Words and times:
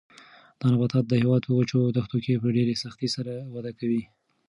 دا 0.59 0.65
نباتات 0.73 1.05
د 1.07 1.13
هېواد 1.21 1.41
په 1.45 1.53
وچو 1.59 1.79
دښتو 1.97 2.17
کې 2.23 2.41
په 2.43 2.47
ډېر 2.55 2.67
سختۍ 2.83 3.09
سره 3.15 3.33
وده 3.53 3.71
کوي. 3.79 4.03